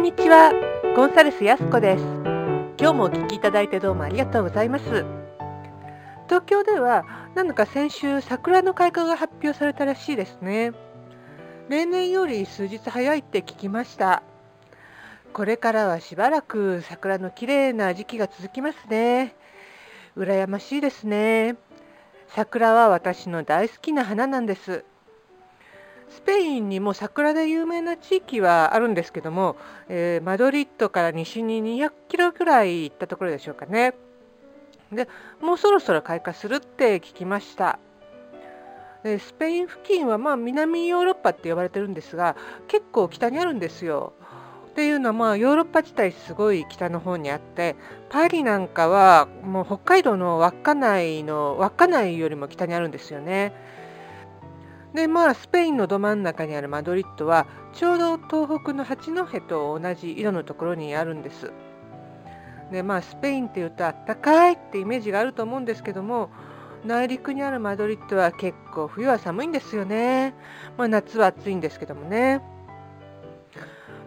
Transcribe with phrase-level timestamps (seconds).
[0.00, 0.50] んにちは、
[0.96, 2.02] コンサルスやすこです。
[2.02, 5.04] 今日もお聞きいただいてどうもありがとうございます。
[6.24, 10.72] 東京では、なんだか先週、桜の開花が発表されたらしいですね。
[11.68, 14.22] 例年より数日早いって聞きました。
[15.34, 19.34] これからはしばらく桜の綺麗な時期が続きますね。
[20.16, 21.56] 羨ましいですね。
[22.28, 24.82] 桜は私の大好きな花なんです。
[26.10, 29.56] スペインにも桜で有名な地域はあるんですけども、
[29.88, 33.94] えー、マドリッドから西に200キロぐらい行ったところでしょうかね。
[34.92, 35.08] で
[35.40, 37.78] もうそろそろ開花するって聞きました。
[39.04, 42.36] でスペイン付近はまあ南ヨーロッパって呼ばれてるんですが
[42.68, 44.12] 結構北にあるんですよ。
[44.70, 47.76] っていうのはまあヨーロッパ自体すごい北の方にあって
[48.08, 53.52] パリなんかはもう北海道の稚内の稚内よりも北にあるんですよね。
[54.94, 61.52] でまあスペインのど真ん中にあるマドリッドはちょうど東北の八戸と同じ色のところにあるんです。
[62.72, 66.30] でまあスペインっていうとあったかいってイメージがあると思うんですけども
[66.84, 70.34] 内陸にあるマドリッドは結構冬は寒いんですよね。
[70.76, 72.40] まあ、夏は暑いんですけどもね。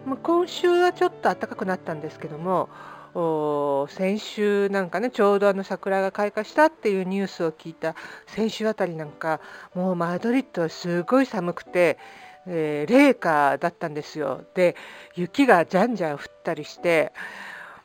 [0.04, 2.68] まあ、今週はちょっと暖かくなったんですけども
[3.88, 7.94] 先週なんかねちょうどあの桜が開花したっていうニュースを聞いた
[8.26, 9.40] 先週あたりなんか
[9.74, 11.98] もうマドリッドはすごい寒くて、
[12.46, 14.74] えー、冷夏だったんですよで
[15.14, 17.12] 雪がじゃんじゃん降ったりして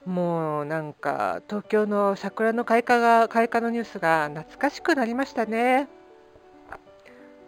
[0.05, 5.88] もうなんか東京の桜の開花が開花のニュースが懐かしくなりましたね。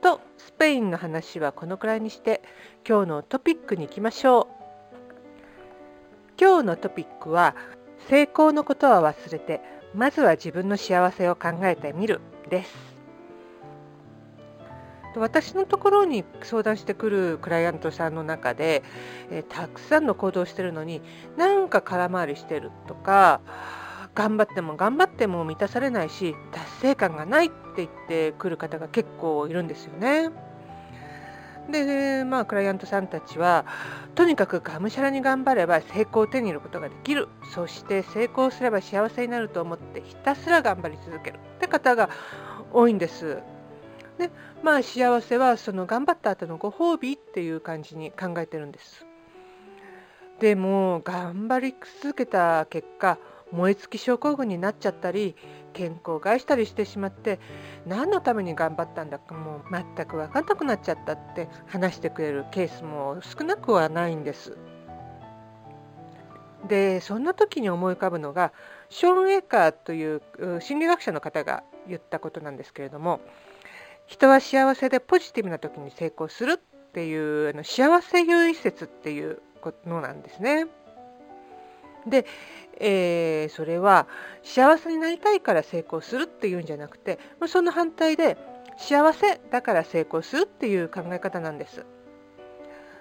[0.01, 2.41] とスペインの話はこのくらいにして
[2.87, 4.60] 今日のトピックに行きましょう。
[6.41, 7.55] 今日のトピックは
[8.09, 9.61] 成功のことは忘れて
[9.93, 12.73] まずは自分の幸せを考えてみるです
[15.15, 18.81] 私のところに相談してくるクライアントさんの中で、
[19.29, 21.01] えたくさんの行動してるのに
[21.35, 23.41] なんか空回りしてるとか
[24.15, 30.31] 頑張っても頑張っても満たされないし達成感がないって言ってくる方が結構いるんですよね。
[31.69, 33.65] で、まあ、クライアントさんたちは
[34.15, 42.09] とにかくがむしゃらに頑張れば成功を手に入れることができるそして成功すれば幸せになると思ってひたすら頑張り続けるって方が
[42.73, 43.39] 多いんです。
[44.17, 44.29] で
[44.63, 49.05] まあ幸せはその頑張った後のご褒美っていう感じに考えてるんです。
[50.39, 53.17] でも頑張り続けた結果
[53.51, 55.35] 燃え尽き症候群になっちゃったり
[55.73, 57.39] 健康を害したりしてしまって
[57.85, 64.57] 何のために頑張ったんだかもう全く分かんなくなっちゃったって話してくれるケースも少なくはないんです。
[66.67, 68.53] でそんな時に思い浮かぶのが
[68.89, 70.21] ショーン・エーカーという
[70.59, 73.19] 心理学者の方が言ったことなんですけれども
[74.05, 79.41] 人は幸せでポジティブな時に成功するっていうあの幸せ優位説っていう
[79.85, 80.67] のなんですね。
[82.07, 82.25] で、
[82.79, 84.07] えー、それは
[84.43, 88.37] 幸せになりたいから成功するっていうんじゃなくてその反対で
[88.77, 91.85] 幸せだから成功するっていう考え方なんです。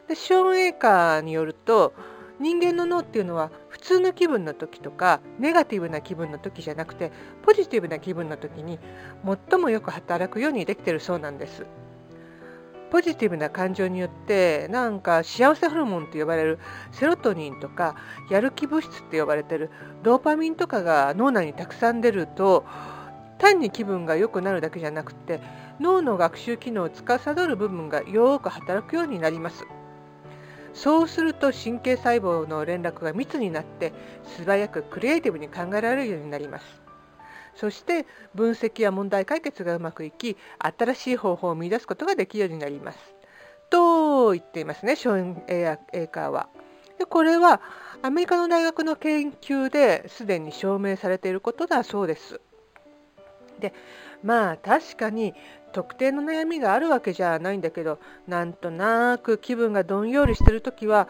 [0.08, 1.94] でショーン・エーカーによると
[2.40, 7.12] 人間の脳っていうのは普通の気分の時とかネガティブな気分の時じゃなくて
[7.42, 8.78] ポジティブな気分の時に
[9.50, 11.66] 最もよく働くようにできてるそうなんです。
[12.90, 16.58] ポジティブな感情によってなんか幸せホルモンと呼ばれる
[16.92, 17.96] セロトニンとか
[18.30, 19.70] やる気物質って呼ばれてる
[20.02, 22.66] ドーパミンとかが脳内にたくさん出ると
[23.38, 25.40] 単に気分が良くなるだけじゃなくて
[25.78, 29.64] 脳の学習機能を司る部分がよく働くようになります。
[30.72, 36.79] そうすると神経細胞の連絡が密になって素早くクリエイティブに考えられるようになります。
[37.54, 42.98] そして分析や問題解決がうまくいき新しい方法を見出すことができるようになります。
[43.70, 46.48] と言っていますねショーン・エーカーは。
[46.98, 47.60] でこれは
[48.02, 52.40] アメリカの大学の研究ですでに証明されていることだそうです。
[53.58, 53.72] で
[54.22, 55.34] まあ確かに
[55.72, 61.08] 特定の悩みがあるわけじゃないんだけどなんとなく気分がどんよりしてる時は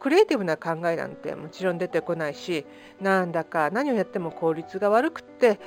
[0.00, 2.64] クリエイティブな考えなんてもちろん出てこないし
[3.00, 5.60] なんだか何をやっても効率が悪くって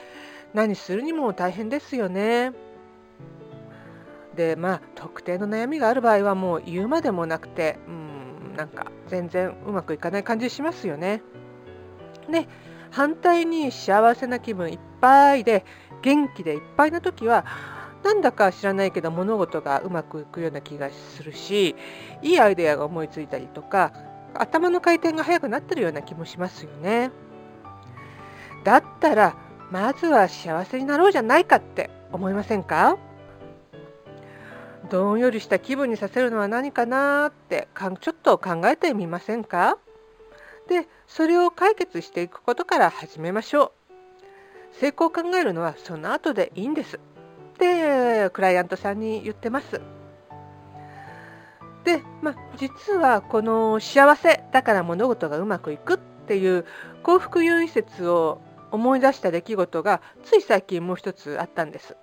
[0.53, 2.51] 何するにも大変ですよね。
[4.35, 11.21] でまあ特定の悩みがある場合はもう言うまでもなくてうんなんか全然うまくいかない感じしますよね。
[12.29, 12.47] で
[12.89, 15.65] 反対に幸せな気分いっぱいで
[16.01, 17.45] 元気でいっぱいな時は
[18.03, 21.75] なんだか知らないけど物事がうまくいくような気がするし
[22.21, 23.93] いいアイデアが思いついたりとか
[24.35, 27.11] 頭の回転が速くなってるような気もしますよね。
[28.63, 29.35] だったら
[29.71, 32.97] まずは幸せになろうじゃないかって思いませんか？
[34.89, 39.77] どんよりした気分にさせるのは何かなってかんちょっと考えてみませんか？
[40.67, 43.71] でそれを解決していくことから始めましょう。
[44.79, 46.97] 成功を考えるのはその後でいいんです。
[46.97, 46.99] っ
[47.57, 49.81] てクライアントさんに言ってます。
[51.83, 56.65] で、まあ、実はこの幸せだから物事がうまくいくっていう
[57.03, 58.41] 幸福優位説を
[58.71, 61.95] 思い出した出来事がつい最近もう一つあったんです。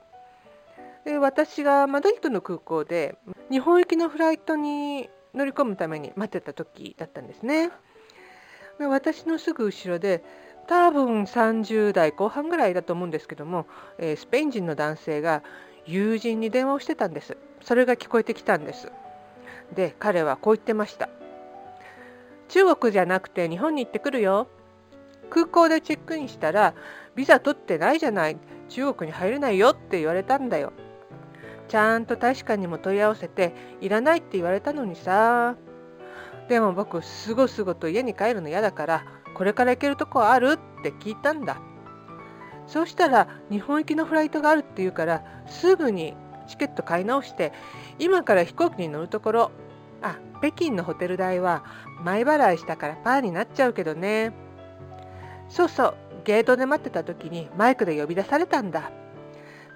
[1.05, 3.17] で私がマドリードの空港で
[3.51, 7.71] 日本行きのフライトに乗り込むために待ってた時だったんですね。
[8.79, 10.23] で私のすぐ後ろで
[10.67, 13.67] 多分30代後半ぐらいだと思うんですけども、
[13.99, 15.43] えー、スペイン人の男性が
[15.87, 17.37] 友人に電話をしてたんです。
[17.63, 18.93] それが聞こえてきたんです。
[19.75, 21.09] で彼はこう言ってました。
[22.49, 24.49] 中国じゃなくて日本に行ってくるよ。
[25.31, 26.75] 空港でチェックインしたら
[27.15, 28.37] ビザ取ってないじゃない。
[28.69, 29.71] 中国に入れないよ。
[29.71, 30.73] って言われたんだよ。
[31.69, 35.55] ちゃんと大使館にも問い合わせていらないって言われたのにさ。
[36.49, 40.59] でも僕すごすごと家に帰るの嫌だからこれから行けるとこある？
[40.81, 41.61] って聞いたんだ。
[42.67, 46.15] そうしたら日本行きのフライトがあるって言うからすぐに
[46.51, 47.53] チケット買い直して
[47.99, 49.51] 今から飛行機に乗るところ
[50.03, 51.65] あ北京のホテル代は
[52.03, 54.33] 前払いしたからパーになっちゃうけどね。
[55.49, 55.95] そうそう
[56.25, 58.91] ゲートで待ってた時にマイクで呼び出されたんだ。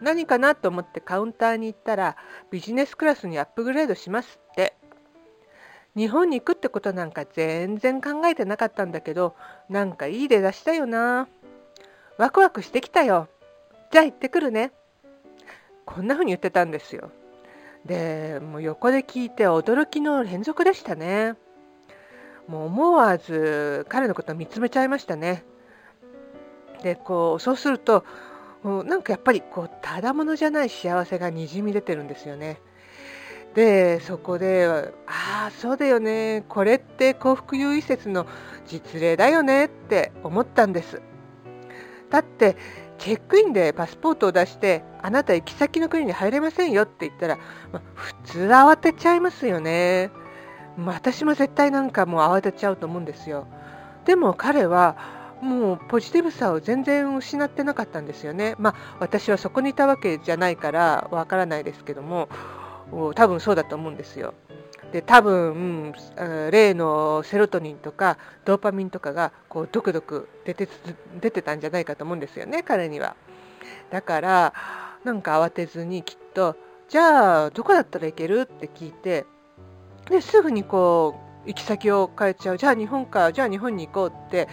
[0.01, 2.17] 何かなと思ってカウンターに行ったら
[2.51, 4.75] ビジネスクラスにアップグレードしますって。
[5.97, 9.37] 日本に行くってことなんか全然考えてなかったんだけど
[9.69, 11.29] なんかいい出だしたよな。
[12.19, 13.29] ワクワクしてきたよ。
[13.93, 14.73] じゃあ行ってくるね。
[15.85, 17.11] こんな風に言ってたんですよ。
[17.85, 21.35] でもう横で聞いて驚きの連続でしたね。
[22.47, 25.45] もう思わず彼のことを見つめちゃいましたね。
[26.83, 28.05] でこうそうすると
[28.63, 32.61] なんかやっぱりこうただものじゃない幸せがにじみ出てるんですよね。
[33.55, 34.67] でそこで
[35.07, 38.27] 「ああそうだよねこれって幸福優位説の
[38.67, 41.01] 実例だよね」って思ったんです。
[42.11, 42.57] だって
[42.99, 47.39] チェックインでパスポートを出してあなた行き先の国に入れませんよって言ったら、
[47.73, 50.11] ま、普通慌てちゃいますよね、
[50.77, 53.47] ま、私も絶対なんかもう慌てちゃうと思うんですよ。
[54.05, 54.97] でも彼は
[55.41, 58.55] もうポジティブさを全然失ってなかったんですよね。
[58.59, 62.29] まあ私はそこにいたわけじゃないからわからないですけども
[63.15, 64.35] 多分そうだと思うんですよ。
[64.95, 70.69] で多分、うん、例のセロトニンとかドーパミンとかがこうドクドク出て
[71.21, 73.17] 出てたんじゃないかと思うんですよね彼には。
[73.91, 74.55] だから
[75.03, 76.55] なんか慌てずにきっと
[76.89, 79.27] じゃあどこだったら行けるって聞いて
[80.11, 84.47] ですぐにこう行き先を変えちゃうじゃあ日本かじゃあ日本に行こうって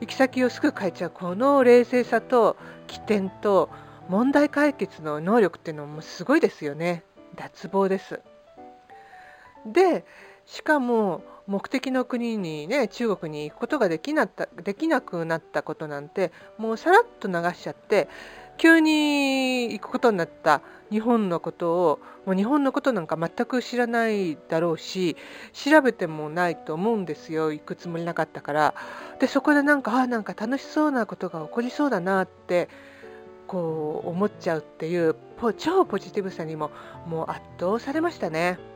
[0.00, 2.56] 行き先をすぐ変えちゃうこの冷静さと
[2.86, 3.68] 起点と
[4.08, 7.04] 問題解決の能力っていうのもすごいですよね
[7.36, 8.20] 脱帽です。
[9.66, 10.04] で
[10.46, 18.08] しかも目的の国にね中国に行くことができなったできなくなったことなんてもうさらっと流しちゃって
[18.58, 25.16] 急に行くことになった日本のことをもう日本のことなんか全く知らないだろうし
[25.52, 28.74] 調べてもないと思うんですよ行くつもりなかったから
[29.18, 32.68] でそこでなんかあなんか楽しそうなことが起こりそうだなって
[33.46, 35.16] こう思っちゃうっていう
[35.58, 36.70] 超ポジティブさにも
[37.06, 38.71] もう圧倒されましたね。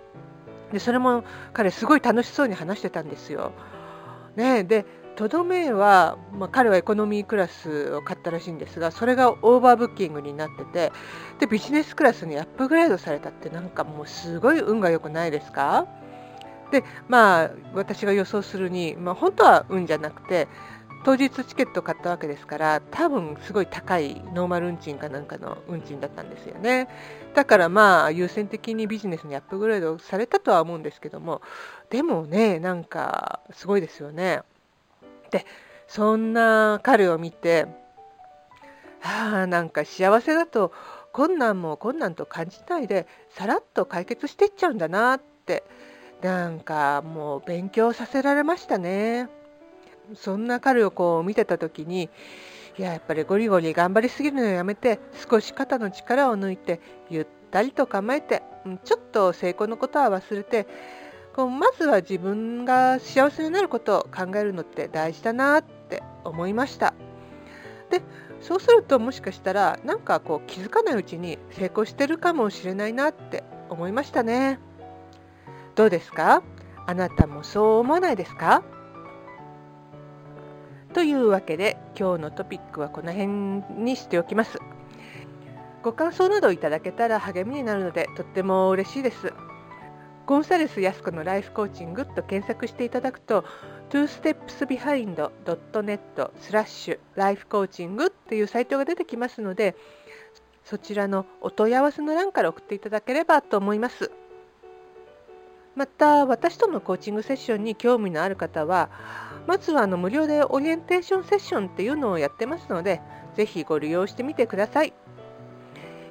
[0.76, 3.52] でそれも彼すごい楽しそうに話してたんですよ。
[4.36, 4.84] ね、で
[5.16, 10.92] とどめは、まあ、彼はエコノミークラスを買ったらしいんですがそれがオーバーブッキングになってて
[11.38, 15.86] でビジネスクラスにアップグレードされたってなんかもうすごい運が良くないですか？
[16.70, 20.48] でまあ私が予想するに、まあ、本当は運じゃなくて
[21.06, 26.88] 当日チケット買ったわけですから多分すごい高いノーマル運賃かなんかの運賃だったんですよね
[27.32, 31.42] だからまあ優先的にビジネスにアップグレードされたとは思うんですけども
[31.90, 34.40] でもねなんかすごいですよね
[35.30, 35.46] で
[35.86, 37.68] そんな彼を見て
[39.00, 40.72] ああなんか幸せだと
[41.12, 45.62] 困難も困難と感じないでさらっと解決していっちゃうんだなって
[46.20, 49.35] なんかもう勉強させられましたね。
[50.14, 52.10] そんな彼をこう見てた時に
[52.78, 58.42] いややっぱりゴリゴリ頑張りすぎるのやめて少し肩の力を抜いてゆったりと構えて
[58.84, 60.66] ちょっと成功のことは忘れて
[61.34, 66.94] こうまずは自分が幸せになることを考えるのって大事だなって思いました。
[67.90, 68.02] で
[68.40, 74.58] そうするともしかしたらなんかこう気づかないうちに成功してるかもしれないなって思いましたね。
[75.74, 76.42] どうですか？
[76.86, 78.62] あなたもそう思わないですか？
[80.96, 83.26] というわけで今日のトピックはこの辺
[83.78, 84.58] にしておきます。
[85.82, 89.34] ご感想などいただけたら励みになるのでとっても嬉しいです。
[90.24, 93.44] ゴンサレス安子のライフコーチングと検索していただくと
[93.90, 99.76] twostepsbehind.net スラッシュライフコーチングっていうサイトが出てきますので
[100.64, 104.10] そちらのお問い合わせの欄から送っていただければと思います。
[105.76, 108.90] また私とのコーチングセッションに興味のある方は
[109.46, 113.00] まずはあの無料でオリエンテーションセッションっていうのをやってますので
[113.36, 114.94] ぜひご利用してみてください。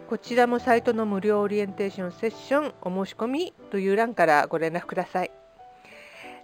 [0.08, 5.32] こちらもサイトの無料オリエンテーションセッションお申し込みという欄からご連絡ください。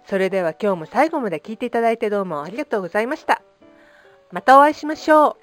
[0.04, 3.40] それでは今日も最後まで聞いていただいてどうもありがとうございました。
[4.32, 5.41] またお会いしましょう。